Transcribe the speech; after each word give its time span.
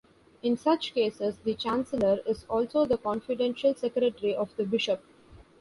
In 0.41 0.57
such 0.57 0.95
cases 0.95 1.37
the 1.43 1.53
chancellor 1.53 2.21
is 2.25 2.43
also 2.49 2.85
the 2.87 2.97
confidential 2.97 3.75
secretary 3.75 4.33
of 4.33 4.49
the 4.55 4.65
bishop. 4.65 5.03